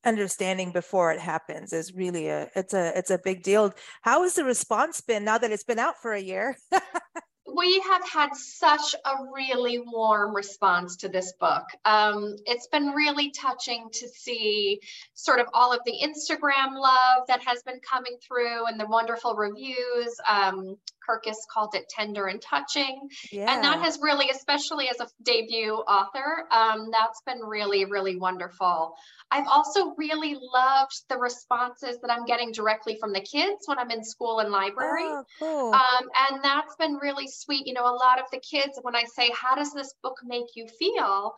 understanding 0.04 0.72
before 0.72 1.12
it 1.12 1.20
happens 1.20 1.72
is 1.72 1.94
really 1.94 2.28
a 2.28 2.48
it's 2.54 2.74
a 2.74 2.96
it's 2.96 3.10
a 3.10 3.18
big 3.24 3.42
deal 3.42 3.72
how 4.02 4.22
has 4.22 4.34
the 4.34 4.44
response 4.44 5.00
been 5.00 5.24
now 5.24 5.38
that 5.38 5.50
it's 5.50 5.64
been 5.64 5.78
out 5.78 5.94
for 6.02 6.12
a 6.12 6.20
year 6.20 6.58
we 7.56 7.80
have 7.80 8.08
had 8.08 8.34
such 8.34 8.94
a 9.04 9.12
really 9.32 9.78
warm 9.78 10.34
response 10.34 10.96
to 10.96 11.08
this 11.08 11.32
book. 11.38 11.64
Um, 11.84 12.36
it's 12.46 12.66
been 12.68 12.88
really 12.88 13.30
touching 13.30 13.88
to 13.92 14.08
see 14.08 14.80
sort 15.14 15.40
of 15.40 15.46
all 15.52 15.72
of 15.72 15.80
the 15.84 15.98
Instagram 16.02 16.74
love 16.74 17.26
that 17.28 17.42
has 17.44 17.62
been 17.62 17.80
coming 17.80 18.16
through 18.26 18.66
and 18.66 18.78
the 18.78 18.86
wonderful 18.86 19.34
reviews. 19.34 20.18
Um, 20.28 20.76
Kirkus 21.08 21.36
called 21.52 21.74
it 21.74 21.88
tender 21.88 22.26
and 22.26 22.40
touching. 22.40 23.08
Yeah. 23.30 23.52
And 23.52 23.62
that 23.64 23.80
has 23.80 23.98
really, 24.00 24.30
especially 24.30 24.88
as 24.88 25.00
a 25.00 25.08
debut 25.22 25.74
author, 25.74 26.46
um, 26.50 26.88
that's 26.90 27.20
been 27.26 27.40
really, 27.40 27.84
really 27.84 28.16
wonderful. 28.16 28.94
I've 29.30 29.46
also 29.48 29.94
really 29.96 30.34
loved 30.34 31.02
the 31.08 31.16
responses 31.16 31.98
that 32.00 32.10
I'm 32.10 32.24
getting 32.24 32.52
directly 32.52 32.96
from 33.00 33.12
the 33.12 33.20
kids 33.20 33.64
when 33.66 33.78
I'm 33.78 33.90
in 33.90 34.04
school 34.04 34.38
and 34.38 34.50
library. 34.50 35.04
Oh, 35.04 35.24
cool. 35.38 35.74
um, 35.74 36.08
and 36.30 36.42
that's 36.42 36.76
been 36.76 36.94
really 36.94 37.26
sweet. 37.44 37.66
You 37.66 37.74
know, 37.74 37.84
a 37.84 37.96
lot 37.96 38.18
of 38.18 38.26
the 38.32 38.40
kids, 38.40 38.78
when 38.82 38.96
I 38.96 39.04
say, 39.04 39.30
How 39.34 39.54
does 39.54 39.72
this 39.72 39.94
book 40.02 40.16
make 40.24 40.46
you 40.54 40.66
feel? 40.66 41.34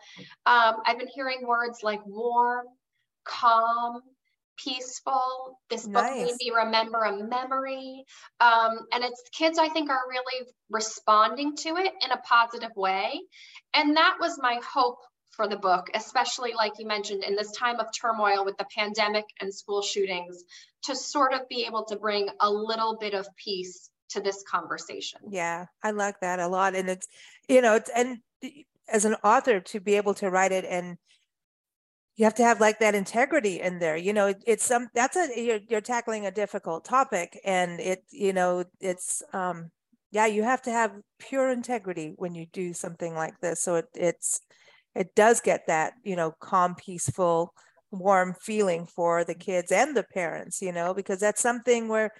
Um, 0.46 0.76
I've 0.84 0.98
been 0.98 1.08
hearing 1.14 1.46
words 1.46 1.80
like 1.82 2.00
warm, 2.06 2.66
calm, 3.24 4.02
peaceful. 4.56 5.58
This 5.70 5.84
book 5.84 6.04
nice. 6.04 6.26
made 6.26 6.36
me 6.40 6.52
remember 6.54 6.98
a 6.98 7.16
memory. 7.16 8.04
Um, 8.40 8.78
and 8.92 9.04
it's 9.04 9.22
kids, 9.32 9.58
I 9.58 9.68
think, 9.68 9.90
are 9.90 10.08
really 10.08 10.46
responding 10.70 11.56
to 11.56 11.76
it 11.76 11.92
in 12.04 12.10
a 12.10 12.18
positive 12.18 12.74
way. 12.76 13.20
And 13.74 13.96
that 13.96 14.16
was 14.20 14.38
my 14.40 14.60
hope 14.66 14.98
for 15.30 15.46
the 15.46 15.56
book, 15.56 15.88
especially 15.94 16.54
like 16.54 16.72
you 16.78 16.86
mentioned 16.86 17.22
in 17.22 17.36
this 17.36 17.52
time 17.52 17.78
of 17.78 17.86
turmoil 18.00 18.44
with 18.44 18.56
the 18.56 18.66
pandemic 18.74 19.24
and 19.40 19.54
school 19.54 19.82
shootings, 19.82 20.42
to 20.84 20.96
sort 20.96 21.34
of 21.34 21.48
be 21.48 21.66
able 21.66 21.84
to 21.84 21.96
bring 21.96 22.28
a 22.40 22.50
little 22.50 22.96
bit 22.96 23.12
of 23.12 23.26
peace 23.36 23.90
to 24.10 24.20
this 24.20 24.44
conversation. 24.50 25.20
Yeah, 25.28 25.66
I 25.82 25.90
like 25.90 26.20
that 26.20 26.40
a 26.40 26.48
lot. 26.48 26.74
And 26.74 26.88
it's, 26.88 27.08
you 27.48 27.60
know, 27.60 27.74
it's, 27.74 27.90
and 27.94 28.18
as 28.88 29.04
an 29.04 29.16
author 29.24 29.60
to 29.60 29.80
be 29.80 29.94
able 29.94 30.14
to 30.14 30.30
write 30.30 30.52
it 30.52 30.64
and 30.64 30.96
you 32.16 32.24
have 32.24 32.34
to 32.34 32.42
have 32.42 32.60
like 32.60 32.78
that 32.78 32.94
integrity 32.94 33.60
in 33.60 33.78
there 33.78 33.96
you 33.96 34.12
know 34.12 34.28
it, 34.28 34.42
it's 34.46 34.64
some 34.64 34.88
that's 34.94 35.16
a 35.16 35.28
you're, 35.36 35.60
you're 35.68 35.80
tackling 35.80 36.26
a 36.26 36.30
difficult 36.30 36.84
topic 36.84 37.38
and 37.44 37.80
it 37.80 38.02
you 38.10 38.32
know 38.32 38.64
it's 38.80 39.22
um 39.32 39.70
yeah 40.10 40.26
you 40.26 40.42
have 40.42 40.62
to 40.62 40.70
have 40.70 40.92
pure 41.18 41.50
integrity 41.50 42.14
when 42.16 42.34
you 42.34 42.46
do 42.52 42.72
something 42.72 43.14
like 43.14 43.38
this 43.40 43.60
so 43.60 43.76
it 43.76 43.86
it's 43.94 44.40
it 44.94 45.14
does 45.14 45.40
get 45.40 45.66
that 45.66 45.92
you 46.04 46.16
know 46.16 46.32
calm 46.40 46.74
peaceful 46.74 47.52
warm 47.90 48.34
feeling 48.40 48.86
for 48.86 49.24
the 49.24 49.34
kids 49.34 49.70
and 49.70 49.96
the 49.96 50.02
parents 50.02 50.62
you 50.62 50.72
know 50.72 50.94
because 50.94 51.20
that's 51.20 51.42
something 51.42 51.88
where 51.88 52.10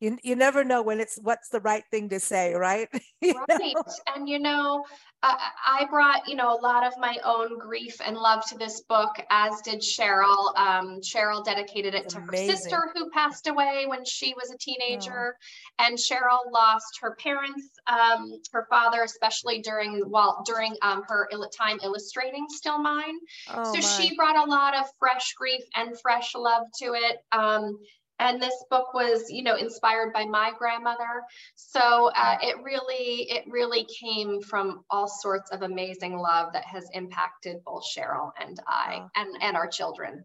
you, 0.00 0.18
you 0.22 0.34
never 0.34 0.64
know 0.64 0.82
when 0.82 0.98
it's 0.98 1.18
what's 1.22 1.50
the 1.50 1.60
right 1.60 1.84
thing 1.90 2.08
to 2.08 2.18
say 2.18 2.54
right 2.54 2.88
right 3.22 3.34
know? 3.48 3.84
and 4.14 4.28
you 4.28 4.38
know 4.38 4.84
uh, 5.22 5.36
i 5.66 5.86
brought 5.90 6.26
you 6.26 6.34
know 6.34 6.58
a 6.58 6.60
lot 6.60 6.84
of 6.84 6.92
my 6.98 7.16
own 7.24 7.58
grief 7.58 7.96
and 8.04 8.16
love 8.16 8.44
to 8.46 8.56
this 8.56 8.80
book 8.82 9.10
as 9.30 9.60
did 9.60 9.80
sheryl 9.80 10.56
um, 10.56 11.00
sheryl 11.00 11.44
dedicated 11.44 11.94
it 11.94 12.08
to 12.08 12.18
amazing. 12.18 12.48
her 12.48 12.56
sister 12.56 12.90
who 12.94 13.10
passed 13.10 13.46
away 13.46 13.84
when 13.86 14.04
she 14.04 14.34
was 14.34 14.50
a 14.50 14.58
teenager 14.58 15.36
oh. 15.36 15.84
and 15.84 15.98
sheryl 15.98 16.50
lost 16.50 16.98
her 17.00 17.14
parents 17.16 17.68
um, 17.86 18.32
her 18.52 18.66
father 18.70 19.02
especially 19.02 19.60
during 19.60 20.00
while 20.08 20.42
during 20.46 20.74
um, 20.82 21.02
her 21.06 21.28
time 21.56 21.78
illustrating 21.82 22.46
still 22.48 22.78
mine 22.78 23.18
oh, 23.50 23.64
so 23.64 23.72
my. 23.74 23.80
she 23.80 24.16
brought 24.16 24.36
a 24.36 24.50
lot 24.50 24.74
of 24.74 24.86
fresh 24.98 25.34
grief 25.34 25.62
and 25.76 25.98
fresh 26.00 26.34
love 26.34 26.62
to 26.74 26.94
it 26.94 27.18
um, 27.32 27.78
and 28.20 28.40
this 28.40 28.54
book 28.70 28.94
was 28.94 29.28
you 29.30 29.42
know 29.42 29.56
inspired 29.56 30.12
by 30.12 30.24
my 30.24 30.52
grandmother 30.56 31.22
so 31.56 32.10
uh, 32.14 32.36
it 32.40 32.56
really 32.62 33.26
it 33.30 33.44
really 33.48 33.86
came 34.00 34.40
from 34.40 34.84
all 34.90 35.08
sorts 35.08 35.50
of 35.50 35.62
amazing 35.62 36.16
love 36.16 36.52
that 36.52 36.64
has 36.64 36.88
impacted 36.92 37.56
both 37.64 37.82
sheryl 37.84 38.30
and 38.40 38.60
i 38.68 39.00
and 39.16 39.28
and 39.42 39.56
our 39.56 39.66
children 39.66 40.24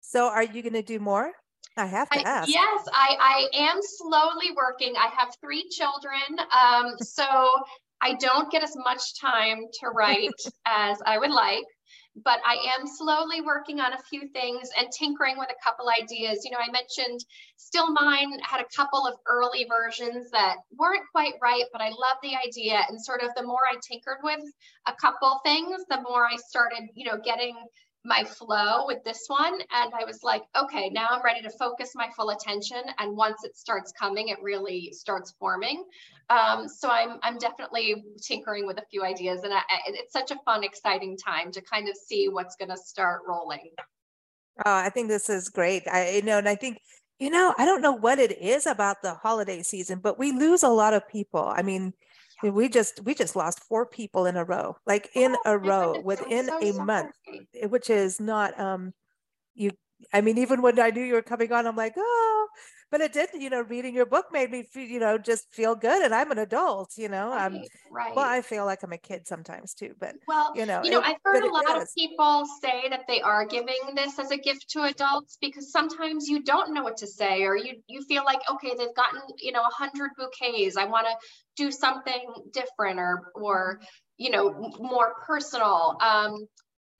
so 0.00 0.28
are 0.28 0.44
you 0.44 0.62
going 0.62 0.72
to 0.74 0.82
do 0.82 1.00
more 1.00 1.32
I 1.74 1.86
have 1.86 2.10
to 2.10 2.26
ask. 2.26 2.48
I, 2.48 2.52
yes, 2.52 2.86
I, 2.92 3.16
I 3.18 3.58
am 3.70 3.78
slowly 3.80 4.50
working. 4.54 4.94
I 4.94 5.08
have 5.16 5.34
three 5.40 5.66
children. 5.70 6.20
Um, 6.38 6.96
so 7.00 7.24
I 8.02 8.14
don't 8.14 8.50
get 8.50 8.62
as 8.62 8.76
much 8.76 9.18
time 9.18 9.64
to 9.80 9.88
write 9.88 10.28
as 10.66 10.98
I 11.06 11.18
would 11.18 11.30
like 11.30 11.64
but 12.16 12.40
I 12.46 12.56
am 12.78 12.86
slowly 12.86 13.40
working 13.40 13.80
on 13.80 13.94
a 13.94 14.02
few 14.10 14.28
things 14.28 14.68
and 14.76 14.88
tinkering 14.92 15.38
with 15.38 15.48
a 15.50 15.64
couple 15.64 15.86
ideas. 15.88 16.44
You 16.44 16.50
know, 16.50 16.58
I 16.58 16.70
mentioned 16.70 17.24
Still 17.56 17.92
Mine 17.92 18.38
had 18.40 18.60
a 18.60 18.76
couple 18.76 19.06
of 19.06 19.14
early 19.26 19.66
versions 19.68 20.30
that 20.30 20.56
weren't 20.76 21.04
quite 21.10 21.34
right, 21.42 21.64
but 21.72 21.80
I 21.80 21.88
love 21.88 22.18
the 22.22 22.36
idea. 22.36 22.80
And 22.88 23.00
sort 23.00 23.22
of 23.22 23.30
the 23.36 23.42
more 23.42 23.60
I 23.70 23.76
tinkered 23.86 24.18
with 24.22 24.44
a 24.86 24.92
couple 24.92 25.40
things, 25.44 25.82
the 25.88 26.02
more 26.02 26.26
I 26.26 26.36
started, 26.36 26.88
you 26.94 27.10
know, 27.10 27.18
getting 27.24 27.56
my 28.04 28.24
flow 28.24 28.84
with 28.86 29.02
this 29.04 29.24
one 29.28 29.54
and 29.54 29.92
i 29.98 30.04
was 30.04 30.22
like 30.22 30.42
okay 30.60 30.90
now 30.90 31.08
i'm 31.10 31.22
ready 31.22 31.40
to 31.40 31.50
focus 31.50 31.92
my 31.94 32.08
full 32.16 32.30
attention 32.30 32.82
and 32.98 33.16
once 33.16 33.44
it 33.44 33.56
starts 33.56 33.92
coming 33.92 34.28
it 34.28 34.38
really 34.42 34.92
starts 34.92 35.34
forming. 35.38 35.84
Um, 36.30 36.68
so 36.68 36.88
i'm 36.90 37.18
i'm 37.22 37.38
definitely 37.38 38.04
tinkering 38.20 38.66
with 38.66 38.78
a 38.78 38.84
few 38.90 39.04
ideas 39.04 39.42
and 39.44 39.52
I, 39.54 39.60
it's 39.86 40.12
such 40.12 40.30
a 40.30 40.36
fun 40.44 40.64
exciting 40.64 41.16
time 41.16 41.52
to 41.52 41.60
kind 41.60 41.88
of 41.88 41.96
see 41.96 42.28
what's 42.28 42.56
going 42.56 42.70
to 42.70 42.76
start 42.76 43.22
rolling. 43.28 43.70
Oh 44.66 44.74
i 44.74 44.88
think 44.88 45.08
this 45.08 45.28
is 45.28 45.48
great. 45.48 45.86
I 45.86 46.10
you 46.10 46.22
know 46.22 46.38
and 46.38 46.48
i 46.48 46.56
think 46.56 46.80
you 47.18 47.30
know 47.30 47.54
i 47.56 47.64
don't 47.64 47.82
know 47.82 47.92
what 47.92 48.18
it 48.18 48.36
is 48.40 48.66
about 48.66 49.02
the 49.02 49.14
holiday 49.14 49.62
season 49.62 50.00
but 50.00 50.18
we 50.18 50.32
lose 50.32 50.64
a 50.64 50.68
lot 50.68 50.94
of 50.94 51.08
people. 51.08 51.52
I 51.54 51.62
mean 51.62 51.92
we 52.42 52.68
just 52.68 53.00
we 53.04 53.14
just 53.14 53.36
lost 53.36 53.60
four 53.60 53.86
people 53.86 54.26
in 54.26 54.36
a 54.36 54.44
row 54.44 54.76
like 54.86 55.08
in 55.14 55.36
oh, 55.44 55.52
a 55.52 55.58
row 55.58 56.00
within 56.00 56.50
a 56.62 56.72
month 56.72 57.14
which 57.68 57.90
is 57.90 58.20
not 58.20 58.58
um 58.58 58.92
you 59.54 59.70
i 60.12 60.20
mean 60.20 60.38
even 60.38 60.62
when 60.62 60.78
i 60.78 60.90
knew 60.90 61.02
you 61.02 61.14
were 61.14 61.22
coming 61.22 61.52
on 61.52 61.66
i'm 61.66 61.76
like 61.76 61.94
oh. 61.96 62.48
But 62.92 63.00
it 63.00 63.14
did 63.14 63.30
you 63.32 63.48
know 63.48 63.62
reading 63.62 63.94
your 63.94 64.04
book 64.04 64.26
made 64.32 64.50
me 64.50 64.64
feel, 64.64 64.86
you 64.86 65.00
know 65.00 65.16
just 65.16 65.50
feel 65.50 65.74
good 65.74 66.04
and 66.04 66.14
i'm 66.14 66.30
an 66.30 66.36
adult 66.36 66.92
you 66.98 67.08
know 67.08 67.30
right, 67.30 67.46
um 67.46 67.62
right. 67.90 68.14
well 68.14 68.28
i 68.28 68.42
feel 68.42 68.66
like 68.66 68.82
i'm 68.82 68.92
a 68.92 68.98
kid 68.98 69.26
sometimes 69.26 69.72
too 69.72 69.94
but 69.98 70.14
well 70.28 70.52
you 70.54 70.66
know 70.66 70.82
you 70.84 70.90
know 70.90 71.00
it, 71.00 71.06
i've 71.06 71.16
heard 71.24 71.42
a 71.42 71.50
lot 71.50 71.80
of 71.80 71.88
people 71.96 72.44
say 72.60 72.90
that 72.90 73.04
they 73.08 73.22
are 73.22 73.46
giving 73.46 73.78
this 73.94 74.18
as 74.18 74.30
a 74.30 74.36
gift 74.36 74.68
to 74.68 74.82
adults 74.82 75.38
because 75.40 75.72
sometimes 75.72 76.28
you 76.28 76.42
don't 76.42 76.74
know 76.74 76.82
what 76.82 76.98
to 76.98 77.06
say 77.06 77.44
or 77.44 77.56
you 77.56 77.76
you 77.86 78.02
feel 78.02 78.24
like 78.26 78.40
okay 78.50 78.74
they've 78.76 78.94
gotten 78.94 79.22
you 79.38 79.52
know 79.52 79.62
a 79.62 79.74
hundred 79.74 80.10
bouquets 80.18 80.76
i 80.76 80.84
want 80.84 81.06
to 81.06 81.14
do 81.56 81.72
something 81.72 82.26
different 82.52 82.98
or 82.98 83.22
or 83.34 83.80
you 84.18 84.30
know 84.30 84.70
more 84.78 85.14
personal 85.26 85.96
um 86.02 86.46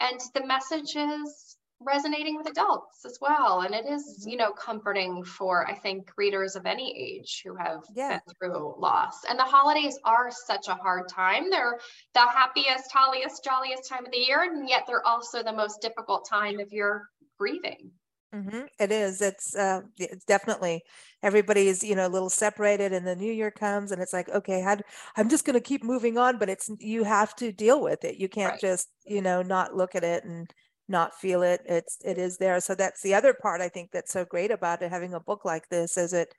and 0.00 0.20
the 0.34 0.46
message 0.46 0.96
is 0.96 1.56
resonating 1.84 2.36
with 2.36 2.48
adults 2.48 3.04
as 3.04 3.18
well 3.20 3.60
and 3.60 3.74
it 3.74 3.86
is 3.86 4.02
mm-hmm. 4.02 4.30
you 4.30 4.36
know 4.36 4.52
comforting 4.52 5.24
for 5.24 5.68
i 5.68 5.74
think 5.74 6.10
readers 6.16 6.56
of 6.56 6.66
any 6.66 6.94
age 6.96 7.42
who 7.44 7.54
have 7.54 7.82
yeah. 7.94 8.18
been 8.18 8.34
through 8.34 8.74
loss 8.78 9.24
and 9.28 9.38
the 9.38 9.44
holidays 9.44 9.98
are 10.04 10.30
such 10.30 10.68
a 10.68 10.74
hard 10.74 11.08
time 11.08 11.50
they're 11.50 11.78
the 12.14 12.20
happiest 12.20 12.90
holliest 12.92 13.44
jolliest 13.44 13.88
time 13.88 14.04
of 14.04 14.12
the 14.12 14.18
year 14.18 14.42
and 14.42 14.68
yet 14.68 14.84
they're 14.86 15.06
also 15.06 15.42
the 15.42 15.52
most 15.52 15.80
difficult 15.80 16.26
time 16.28 16.60
if 16.60 16.72
you're 16.72 17.08
grieving 17.38 17.90
mm-hmm. 18.34 18.62
it 18.78 18.92
is 18.92 19.20
it's 19.20 19.54
uh 19.56 19.80
it's 19.98 20.24
definitely 20.24 20.82
everybody's 21.22 21.82
you 21.82 21.94
know 21.94 22.06
a 22.06 22.08
little 22.08 22.30
separated 22.30 22.92
and 22.92 23.06
the 23.06 23.16
new 23.16 23.32
year 23.32 23.50
comes 23.50 23.92
and 23.92 24.02
it's 24.02 24.12
like 24.12 24.28
okay 24.30 24.60
how 24.60 24.74
do, 24.74 24.82
i'm 25.16 25.28
just 25.28 25.44
going 25.44 25.54
to 25.54 25.60
keep 25.60 25.84
moving 25.84 26.18
on 26.18 26.38
but 26.38 26.48
it's 26.48 26.70
you 26.78 27.04
have 27.04 27.34
to 27.36 27.52
deal 27.52 27.82
with 27.82 28.04
it 28.04 28.16
you 28.16 28.28
can't 28.28 28.52
right. 28.52 28.60
just 28.60 28.88
you 29.04 29.22
know 29.22 29.42
not 29.42 29.74
look 29.74 29.94
at 29.94 30.04
it 30.04 30.24
and 30.24 30.52
not 30.88 31.14
feel 31.14 31.42
it 31.42 31.60
it's 31.66 31.98
it 32.04 32.18
is 32.18 32.38
there 32.38 32.60
so 32.60 32.74
that's 32.74 33.02
the 33.02 33.14
other 33.14 33.32
part 33.32 33.60
i 33.60 33.68
think 33.68 33.90
that's 33.92 34.12
so 34.12 34.24
great 34.24 34.50
about 34.50 34.82
it 34.82 34.90
having 34.90 35.14
a 35.14 35.20
book 35.20 35.44
like 35.44 35.68
this 35.68 35.96
is 35.96 36.12
it 36.12 36.34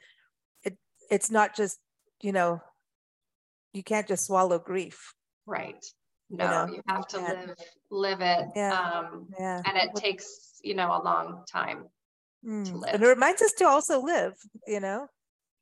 it 0.64 0.78
it's 1.10 1.32
not 1.32 1.56
just 1.56 1.80
you 2.22 2.32
know 2.32 2.62
you 3.74 3.84
can't 3.84 4.08
just 4.08 4.26
swallow 4.26 4.60
grief 4.60 5.14
right 5.46 5.86
no 6.30 6.44
you, 6.44 6.50
know? 6.50 6.74
you 6.76 6.82
have 6.88 7.08
to 7.08 7.20
live 7.20 7.56
live 7.90 8.22
it 8.22 8.46
yeah. 8.56 8.74
um 8.74 9.28
yeah. 9.40 9.62
and 9.66 9.78
it 9.78 9.96
takes 9.96 10.60
you 10.62 10.76
know 10.76 10.90
a 10.90 11.02
long 11.04 11.44
time 11.52 11.86
mm. 12.46 12.66
to 12.66 12.76
live. 12.76 12.94
and 12.94 13.04
it 13.04 13.08
reminds 13.08 13.42
us 13.42 13.54
to 13.54 13.66
also 13.66 14.02
live 14.02 14.34
you 14.68 14.80
know 14.80 15.08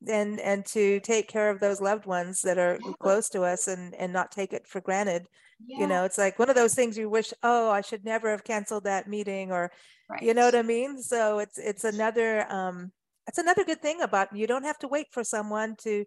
and 0.08 0.40
and 0.40 0.66
to 0.66 1.00
take 1.02 1.28
care 1.28 1.50
of 1.50 1.60
those 1.60 1.82
loved 1.82 2.06
ones 2.06 2.42
that 2.42 2.58
are 2.58 2.80
close 3.00 3.30
to 3.30 3.44
us 3.44 3.68
and 3.68 3.94
and 3.96 4.12
not 4.12 4.32
take 4.32 4.54
it 4.54 4.68
for 4.68 4.82
granted 4.82 5.28
yeah. 5.66 5.80
you 5.80 5.88
know 5.88 6.04
it's 6.04 6.18
like 6.18 6.40
one 6.40 6.50
of 6.50 6.56
those 6.56 6.74
things 6.74 6.98
you 6.98 7.10
wish 7.10 7.34
oh 7.44 7.70
i 7.70 7.82
should 7.82 8.04
never 8.04 8.30
have 8.30 8.44
canceled 8.44 8.84
that 8.84 9.08
meeting 9.08 9.52
or 9.52 9.72
right. 10.10 10.24
you 10.24 10.34
know 10.34 10.46
what 10.46 10.56
i 10.56 10.62
mean 10.62 11.02
so 11.02 11.40
it's 11.40 11.58
it's 11.58 11.84
another 11.84 12.52
um 12.52 12.92
it's 13.28 13.38
another 13.38 13.64
good 13.64 13.82
thing 13.82 14.02
about 14.02 14.36
you 14.36 14.48
don't 14.48 14.64
have 14.64 14.80
to 14.80 14.88
wait 14.88 15.08
for 15.12 15.24
someone 15.24 15.76
to 15.78 16.06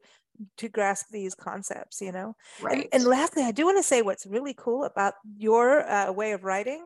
to 0.57 0.69
grasp 0.69 1.07
these 1.11 1.35
concepts 1.35 2.01
you 2.01 2.11
know 2.11 2.35
right. 2.61 2.79
and, 2.79 2.89
and 2.93 3.05
lastly 3.05 3.45
i 3.45 3.53
do 3.53 3.65
want 3.65 3.79
to 3.79 3.83
say 3.83 4.03
what's 4.03 4.27
really 4.27 4.55
cool 4.55 4.85
about 4.85 5.15
your 5.37 5.89
uh, 5.89 6.11
way 6.11 6.33
of 6.33 6.43
writing 6.43 6.85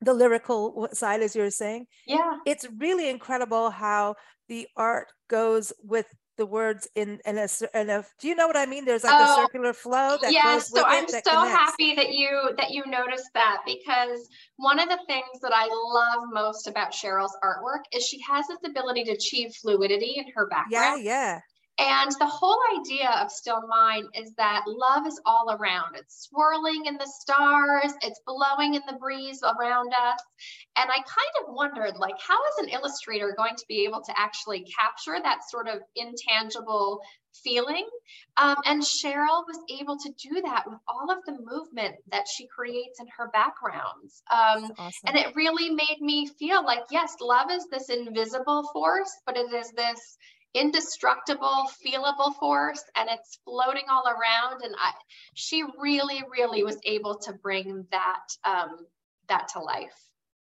the 0.00 0.14
lyrical 0.14 0.88
side, 0.92 1.22
as 1.22 1.34
you 1.34 1.42
were 1.42 1.50
saying. 1.50 1.86
Yeah. 2.06 2.38
It's 2.46 2.66
really 2.78 3.08
incredible 3.08 3.70
how 3.70 4.16
the 4.48 4.66
art 4.76 5.08
goes 5.28 5.72
with 5.82 6.06
the 6.38 6.46
words 6.46 6.88
in 6.94 7.18
in 7.26 7.36
a, 7.36 7.48
in 7.74 7.90
a 7.90 8.04
do 8.20 8.28
you 8.28 8.34
know 8.36 8.46
what 8.46 8.56
I 8.56 8.64
mean? 8.64 8.84
There's 8.84 9.02
like 9.02 9.12
oh, 9.12 9.34
a 9.34 9.42
circular 9.42 9.72
flow 9.72 10.16
that 10.22 10.32
yes. 10.32 10.70
so 10.70 10.84
I'm 10.86 11.06
so 11.08 11.20
connects. 11.20 11.28
happy 11.28 11.94
that 11.96 12.12
you 12.12 12.50
that 12.56 12.70
you 12.70 12.84
noticed 12.86 13.28
that 13.34 13.58
because 13.66 14.28
one 14.56 14.78
of 14.78 14.88
the 14.88 15.00
things 15.08 15.40
that 15.42 15.52
I 15.52 15.66
love 15.66 16.28
most 16.32 16.68
about 16.68 16.92
Sheryl's 16.92 17.36
artwork 17.42 17.82
is 17.92 18.06
she 18.06 18.20
has 18.20 18.46
this 18.46 18.58
ability 18.64 19.04
to 19.04 19.12
achieve 19.12 19.52
fluidity 19.56 20.14
in 20.16 20.26
her 20.34 20.46
background. 20.46 21.02
Yeah, 21.02 21.10
yeah. 21.10 21.40
And 21.78 22.10
the 22.18 22.26
whole 22.26 22.58
idea 22.76 23.08
of 23.22 23.30
Still 23.30 23.62
Mine 23.68 24.08
is 24.14 24.32
that 24.36 24.64
love 24.66 25.06
is 25.06 25.20
all 25.24 25.56
around. 25.56 25.94
It's 25.94 26.28
swirling 26.28 26.86
in 26.86 26.96
the 26.96 27.06
stars, 27.06 27.92
it's 28.02 28.20
blowing 28.26 28.74
in 28.74 28.82
the 28.88 28.98
breeze 28.98 29.40
around 29.44 29.92
us. 29.92 30.20
And 30.76 30.90
I 30.90 30.96
kind 30.96 31.46
of 31.46 31.54
wondered, 31.54 31.96
like, 31.96 32.16
how 32.18 32.34
is 32.34 32.64
an 32.64 32.70
illustrator 32.70 33.32
going 33.36 33.54
to 33.56 33.64
be 33.68 33.84
able 33.84 34.02
to 34.02 34.12
actually 34.16 34.66
capture 34.78 35.18
that 35.22 35.48
sort 35.48 35.68
of 35.68 35.78
intangible 35.94 37.00
feeling? 37.44 37.86
Um, 38.36 38.56
and 38.64 38.82
Sheryl 38.82 39.44
was 39.46 39.60
able 39.80 39.98
to 39.98 40.10
do 40.20 40.42
that 40.42 40.64
with 40.66 40.78
all 40.88 41.12
of 41.12 41.18
the 41.26 41.38
movement 41.40 41.94
that 42.10 42.26
she 42.26 42.48
creates 42.48 42.98
in 42.98 43.06
her 43.16 43.28
backgrounds. 43.32 44.22
Um, 44.30 44.72
awesome. 44.78 44.92
And 45.06 45.16
it 45.16 45.36
really 45.36 45.70
made 45.70 46.00
me 46.00 46.26
feel 46.26 46.64
like, 46.64 46.82
yes, 46.90 47.14
love 47.20 47.52
is 47.52 47.66
this 47.70 47.88
invisible 47.88 48.68
force, 48.72 49.12
but 49.26 49.36
it 49.36 49.52
is 49.52 49.70
this 49.72 50.18
indestructible, 50.54 51.70
feelable 51.84 52.34
force, 52.38 52.82
and 52.96 53.08
it's 53.10 53.38
floating 53.44 53.84
all 53.90 54.04
around. 54.06 54.62
And 54.62 54.74
I, 54.78 54.92
she 55.34 55.64
really, 55.78 56.24
really 56.30 56.62
was 56.62 56.78
able 56.84 57.18
to 57.18 57.32
bring 57.32 57.86
that 57.90 58.26
um, 58.44 58.86
that 59.28 59.48
to 59.54 59.60
life. 59.60 60.08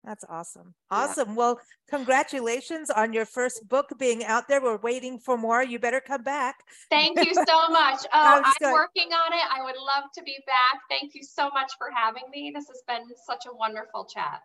That's 0.07 0.25
awesome. 0.29 0.73
Awesome. 0.88 1.31
Yeah. 1.31 1.35
Well, 1.35 1.61
congratulations 1.91 2.91
on 2.91 3.12
your 3.12 3.26
first 3.26 3.69
book 3.69 3.87
being 3.99 4.25
out 4.25 4.47
there. 4.47 4.62
We're 4.62 4.76
waiting 4.76 5.19
for 5.19 5.37
more. 5.37 5.65
You 5.65 5.81
better 5.81 6.00
come 6.00 6.23
back. 6.23 6.55
Thank 6.91 7.19
you 7.19 7.35
so 7.35 7.69
much. 7.69 8.00
Oh, 8.12 8.43
I'm 8.45 8.53
good. 8.61 8.73
working 8.73 9.12
on 9.12 9.33
it. 9.33 9.45
I 9.53 9.65
would 9.65 9.75
love 9.76 10.05
to 10.15 10.23
be 10.23 10.37
back. 10.47 10.81
Thank 10.88 11.17
you 11.17 11.25
so 11.25 11.50
much 11.50 11.73
for 11.76 11.88
having 11.95 12.23
me. 12.31 12.53
This 12.55 12.69
has 12.69 12.83
been 12.87 13.05
such 13.26 13.47
a 13.47 13.55
wonderful 13.55 14.05
chat. 14.05 14.43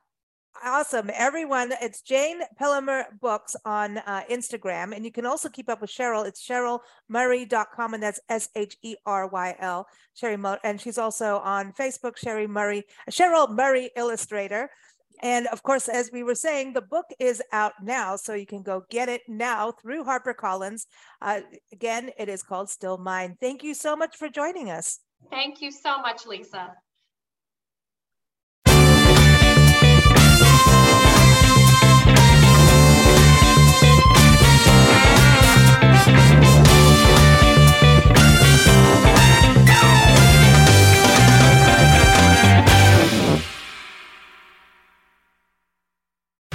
Awesome. 0.64 1.10
Everyone, 1.14 1.74
it's 1.82 2.02
Jayne 2.02 2.42
Pillemer 2.60 3.06
Books 3.20 3.56
on 3.66 3.98
uh, 4.00 4.22
Instagram. 4.30 4.96
And 4.96 5.04
you 5.04 5.12
can 5.12 5.26
also 5.26 5.50
keep 5.50 5.70
up 5.70 5.82
with 5.82 5.90
Sheryl. 5.90 6.28
It's 6.28 6.46
SherylMurray.com, 6.48 7.94
and 7.94 8.04
that's 8.04 8.20
S 8.30 8.50
H 8.56 8.78
E 8.84 8.96
R 9.06 9.28
Y 9.28 9.56
L. 9.60 9.88
Sherry 10.14 10.38
and 10.64 10.80
she's 10.80 10.98
also 10.98 11.38
on 11.40 11.74
Facebook, 11.74 12.18
Sherry 12.18 12.48
Murray, 12.48 12.84
Sheryl 13.10 13.50
Murray 13.50 13.90
Illustrator. 13.96 14.70
And 15.24 15.48
of 15.48 15.64
course, 15.64 15.88
as 15.88 16.12
we 16.12 16.24
were 16.24 16.36
saying, 16.36 16.74
the 16.74 16.82
book 16.82 17.06
is 17.20 17.42
out 17.52 17.74
now, 17.82 18.16
so 18.16 18.34
you 18.34 18.46
can 18.46 18.64
go 18.64 18.84
get 18.90 19.08
it 19.10 19.22
now 19.28 19.72
through 19.72 20.04
HarperCollins. 20.04 20.86
Uh, 21.22 21.42
again, 21.72 22.12
it 22.18 22.28
is 22.28 22.44
called 22.44 22.70
Still 22.70 22.98
Mine. 22.98 23.38
Thank 23.40 23.64
you 23.64 23.74
so 23.74 23.96
much 23.96 24.16
for 24.16 24.30
joining 24.30 24.70
us. 24.70 25.00
Thank 25.30 25.62
you 25.62 25.72
so 25.72 26.00
much, 26.00 26.26
Lisa. 26.26 26.74